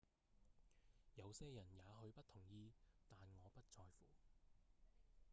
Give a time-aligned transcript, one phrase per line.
[1.15, 2.71] 「有些人也許不同意
[3.07, 4.17] 但我不在乎